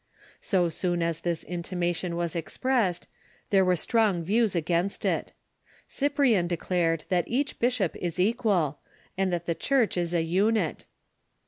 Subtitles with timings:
[0.41, 3.05] So soon as this intimation was expressed,
[3.51, 5.31] there were strong views against it.
[5.87, 8.79] Cyprian declared that each bishop is equal,
[9.15, 10.85] and that the Church is a unit.